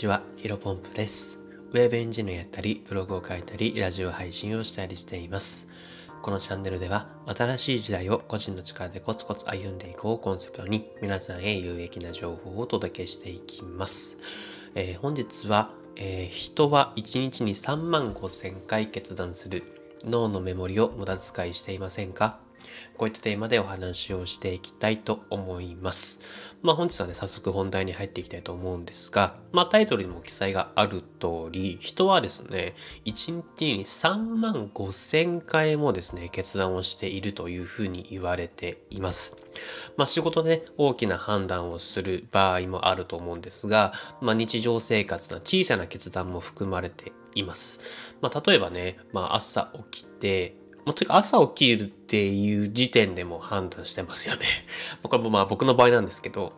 [0.00, 1.40] ちは、ヒロポンプです。
[1.72, 5.68] ウェブエンジニアやったり、ブログを書いたり、ラジオ配信をしたりしています。
[6.22, 14.16] このチャンネルでは、新しい時代を個人の力でコツコツ歩んでいこうコンセプトに、皆さんへ有益な情報をお届けしていきます。
[14.74, 19.64] えー本日は、えー人は1日に3万5千回決断する
[20.02, 22.38] 脳のメモリを無駄遣いしていませんか？
[22.96, 26.20] こういったテーマでお話をしていきたいと思います。
[26.62, 32.74] まあ本日はね、早速本題に入っていきたいと思うんですが、まあタイトルにも記載がある通り、人はですね、
[33.06, 39.38] 1日に3万5千回もですね、決断をしているというふうに言われています。
[39.96, 47.80] まあ仕事で、大きな判断をする場合もあると思うんですが、まあ日常生活の小さな決断も含まれています。
[48.20, 50.59] まあ例えばね、まあ朝起きて、
[50.90, 54.42] もうというか朝起きるっていう時点でも判断してますよね。
[55.04, 56.52] これもまあ僕の場合なんですけど、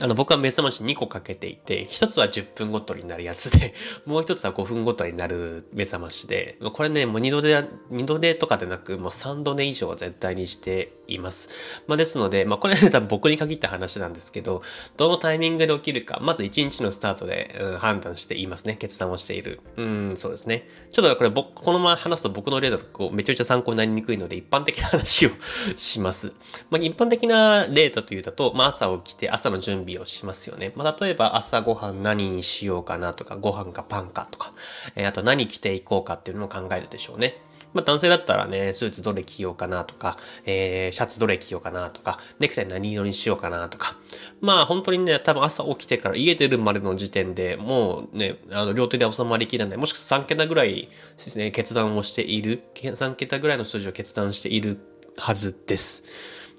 [0.00, 3.74] あの僕は目覚まし2個かけていて、1つは10分ごとになるやつで、
[4.06, 11.48] もう1つは5分ごとになる目覚ましで、これね、もう2度で、二度寝とかでなく、もう3度寝以上は絶対にしています。
[11.86, 14.62] まあですので、まあこれね、多分僕に限った話なんですけど、
[14.96, 18.76] どのタイミングで起きるか、まず1日のスタートで、うん判断していますね。
[18.76, 19.60] 決断をしている。
[19.76, 20.68] うん、そうですね。
[20.92, 25.30] ちょっとこれ僕、このまま話すと僕の例だとこうめちゃめちゃ参考になりにくいので、一般的な話を
[25.74, 26.32] します。
[26.70, 30.72] まあ一般的な例だというと、まあ朝起きて朝の準備をしますよね。
[30.76, 34.52] まあ例えば朝ごはん何にしようかなとか、ご飯かパンかとか、
[34.96, 37.38] えーあと何着ていこうかっていうのを考えるでしょうね。
[37.74, 43.96] まあ男性だったらね、スーツどれ着ようかなとか、えーシャツどれ着ようかなとか、ネクタイ何色にしようかなとか。
[44.40, 54.78] まあ本当にね、多分朝起きてから家出るまでの時点でもうね、あの両手で収まりきらない、もしくは3桁ぐらいですね、決断をしている、3桁ぐらいの数字を決断している
[55.16, 56.04] はずです。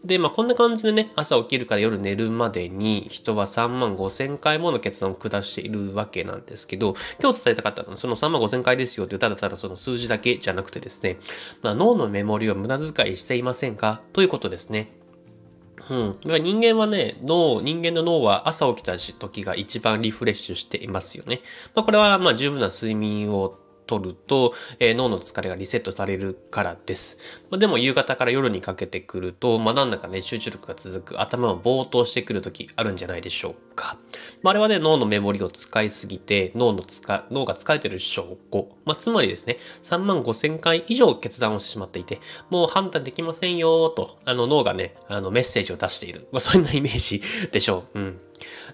[0.06, 11.20] で、まあこんな感じでね、朝起きるから夜寝るまでに人は3万5千回もの決断を下しているわけなんですけど、今日伝えたかったのはその3万5千回ですよってただただその数字だけじゃなくてですね、
[11.62, 14.02] まあ脳のメモリを無駄遣いしていませんか？
[14.12, 14.92] ということですね。
[15.90, 16.12] うん。
[16.12, 21.42] だから人間はね、脳、人間の脳は朝起きた時が一番リフレッシュしていますよね。
[21.76, 27.18] まあこれはまあ十分な睡眠を取ると、えー脳の疲れがリセットされるからです。
[27.50, 33.98] まあ、でも夕方から夜にかけてくると、まあなんだかね、集中力が続く、頭をぼーっとしてくる時あるんじゃないでしょうか。
[34.42, 38.70] まああれはね、脳のメモリを使いすぎて、脳の使、脳が疲れてる証拠。
[38.86, 46.28] まあつまりですね、3万5千回以上決断をしてしまっていて、もう判断できませんよと、あの脳がね、あのメッセージを出している。
[46.32, 48.00] まあそんなイメージでしょう。
[48.00, 48.20] うん。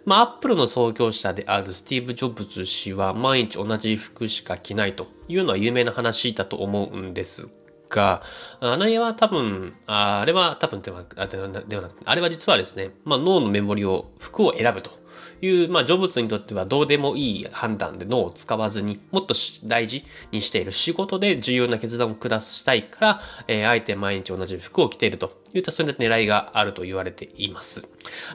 [0.06, 7.50] まあ、アップルの創業者であるスティーブ・ジョブズ氏は毎日同じ服しか着ないというのは有名な話だと思うんです
[7.90, 8.24] が、
[8.60, 11.38] あれは多分、あれは多分ではなで
[11.76, 14.99] はなくあれは実はですね、まあ、脳のメモリを、服を選ぶと。
[15.42, 19.34] いう、まあ、ジョブズにとってはどうでもいい判断で脳を使わずに、もっと
[19.66, 27.88] 大事にしている仕事で重要な決断を下したいから、えーあえて毎日同じ服を着ているといったそういった狙いがあると言われています。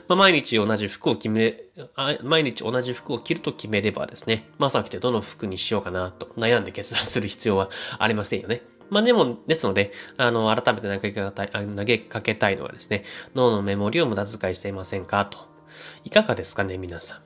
[0.07, 1.63] まあ、毎日同じ服を決め、
[2.23, 8.61] 毎日同じ服を着ると決めればですね、まあ朝起きてどの服にしようかなと悩んで決断する必要はありませんよね。
[8.89, 15.54] まあでも、ですので、あの、改めて投げかけたい、投げかけたいのはですね、脳のメモリを無駄遣いしていませんかと。
[16.03, 17.21] いかがですかね、皆さ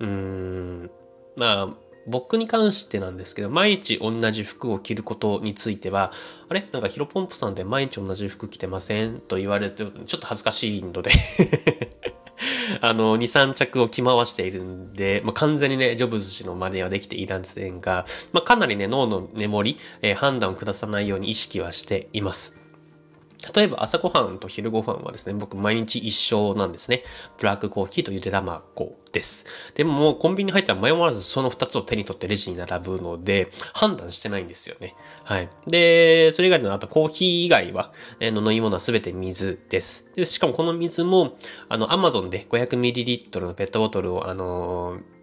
[0.00, 0.04] ん。
[0.04, 0.90] うーん。
[1.36, 1.68] まあ、
[2.06, 6.12] 僕に関してなんですけど、毎日同じ服を着ることについては、
[6.48, 6.66] あれ？
[6.72, 9.20] なんかヒロポンプさんで毎日同じ服着てません？
[9.20, 11.10] と言われて、ちょっと恥ずかしいので
[12.80, 22.58] あの、2、3着を着回しているんで、まあ、完全にね、ジョブズ氏の真似はできていませんが、まあ、かなりね、脳のメモリ、えー判断を下さないように意識はしています。
[23.54, 27.04] 例えば朝ごはんと昼ごはんはですね、僕毎日一緒なんですね。
[27.38, 29.46] ブラックコーヒーとゆで卵です。
[29.74, 34.94] でももうコンビニに入ったら迷わずその二つを手に取ってレジに並ぶので、判断してないんですよね。
[35.24, 35.48] はい。
[35.66, 40.10] で、それ以外のあとコーヒー以外は、えの飲み物はすべて水です。
[40.16, 41.36] で、しかもこの水も、
[41.68, 45.18] あの、アマゾンで 500ml のペットボトルを、あのー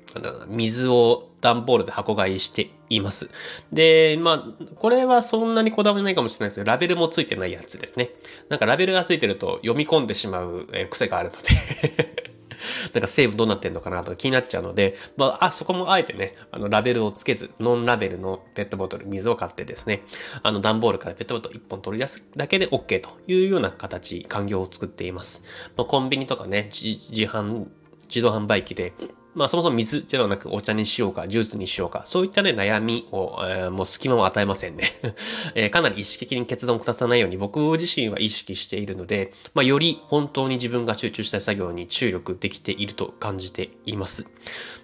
[0.47, 3.29] 水を段ボールで箱買いしています。
[3.71, 8.09] で、まあ、これはそんなにこだわりないかもしれないですけど、ラベルもついてないやつですね。
[8.49, 12.25] なんかラベルがついてると読み込んでしまう癖があるので。
[12.93, 20.01] なんか成分どうなってんのかなとか気になっちゃうので、まあ、あ、そこもあえてね、あの、ラベルをつけず、ノンラベルのペットボトル、水を買ってですね、
[20.41, 25.43] あの、段ボールからペットボトル1本取り出すだけで OK というような形、環境を作っています。
[25.77, 27.65] まあ、コンビニとかね、自販、
[28.07, 28.93] 自動販売機で、
[29.35, 34.99] まあそもそも水ではなくお茶にしようか、ジュースにしようか、そういったね、悩みを、えー、もう隙間を与えませんね、
[35.55, 44.25] えー、かなり意識的に決断を下さないように僕自身は意識しているので、まあより本当に自分が集中した作業に注力できていると感じています。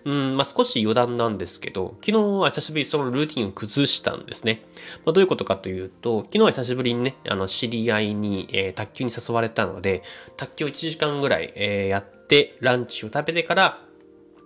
[0.03, 4.65] うん、まあ少し余談なんですけど、昨日は久しぶりにそのルーティンを崩したんですね。
[5.05, 10.03] まあどういうことかというと、昨日は久しぶりにね、あの知り合いに、えー、卓球に誘われたので、
[10.35, 13.79] 卓球を1時間ぐらい、え、やって、ランチを食べてから、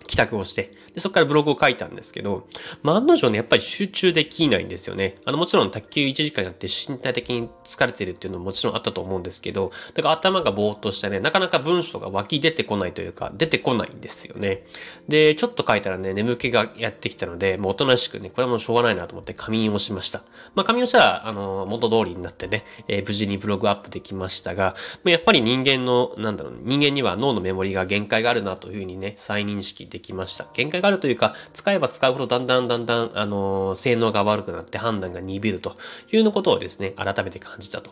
[0.07, 2.47] 帰宅をして、で、そこからブログを書いたんですけど、
[2.81, 5.17] まあ、案の定ね、やっぱり集中できないんですよね。
[5.25, 14.63] あの、もちろん卓球1時間やって身体的に疲れてるっていうのももちろんあったと思うんですけど、だから頭がぼーっとしてね、なかなか文章が湧き出てこないというか、出てこないんですよね。
[15.09, 20.23] で、ちょっと書いたらね、眠気がやってきたので、もうおとなしくね、これはもうしょうがないなと思って仮眠をしました。
[20.55, 30.47] まあ、仮眠をしたら、あの、元通りになってね、えー、無事にブログアップできましたが、まあ、やっぱり人間の、なんだろう、人間には脳のメモリが限界があるなというふうにね、再認識できました。
[30.53, 35.77] 限界がるというか、使えば使うほどだんだんだんだん、あの、性能が悪くなって判断が鈍ると
[36.11, 37.91] いうのことをですね、改めて感じたと。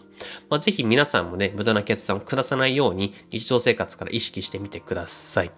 [0.50, 5.52] まあ、ぜひ皆さんもね、無駄な決断を下さないように日常生活から意識してみてください。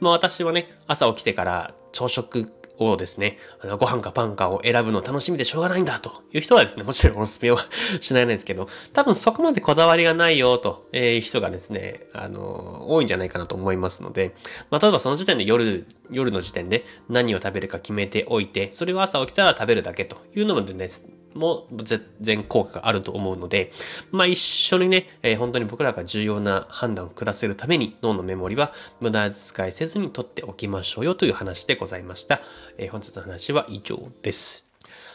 [0.00, 7.58] まあ、私はね、朝起きてから朝食をですね、あのご飯かパンかを選ぶの楽しみでしょうがないんだという人はですね、もちろんおすすめは
[8.00, 14.34] しないんですけど、多分そこまでこだわりがないよという人がですね、あの、多いんじゃないかなと思いますので、
[14.70, 23.72] まあ、例えばその時点で夜、夜の時点で何を食べるか決めておいて、それを朝起きたら食べるだけというのもですね、も全然効果があると思うので、
[24.10, 32.40] まあ一緒にね、えー、本当に僕らが重要な判断を下せるために脳のメモリは無駄遣いせずに取っておきましょうよという話でございました。
[32.78, 34.66] えー、本日の話は以上です。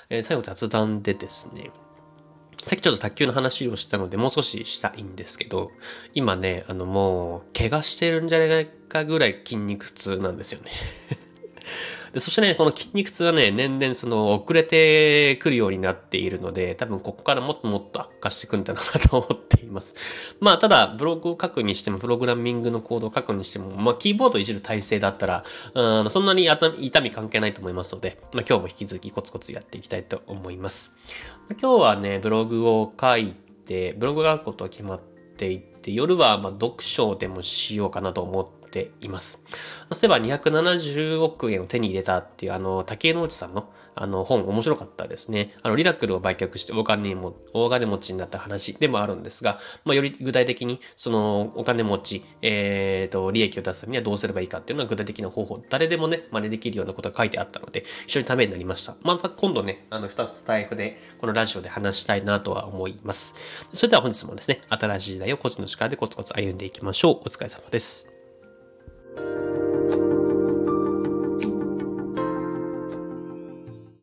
[0.09, 1.71] えー、最後雑談でですね、
[2.63, 5.71] さっきちょっと卓球の話をしたので、もう少ししたいんですけど、
[6.13, 10.71] 今ね、あのもう、怪我してるんじゃないかぐらい筋肉痛なんですよね
[12.17, 19.93] でそしてね、この筋肉痛はね、年々その遅れてくるようになっているので、多分ここからもっともっと悪化してくんだなと思っています。
[20.41, 26.49] まあ、ただ、ブログを書くにしても、プログラミングのコードを書くにしても、まあ、キーボードいじる体制だったら、うん、そんなに
[26.79, 30.95] 痛み関係ないと思いますので、まあ、今日も引き続きコツコツやっていきたいと思います。
[31.61, 33.35] 今日はね、ブログを書い
[33.67, 34.99] て、ブログが書くことは決まっ
[35.37, 39.43] ていて、夜はま読書でもしようかなと思ってています。
[39.91, 45.55] そういえば270億円を手に入れたっていうあの竹之内さんのあの本面白かったですね。
[45.63, 58.95] あのリラクルを売却してお金も大金持ちになった話でもあるんですが、まあ、より具体的にそのお金持ち、えっ、ー、と利益を出すためにはどうすればいいかっていうのは具体的な方法、誰でもね、真似できるようなことが書いてあったので、非常にためになりました。
[59.01, 63.35] また今度ね、あの2つタイフでこのラジオで話したいなとは思います。
[63.73, 67.15] それでは本日もですね、新しい時代を個人の力でコツコツ歩んでいきましょう。
[67.15, 68.16] お疲れ様です。
[69.17, 69.46] thank you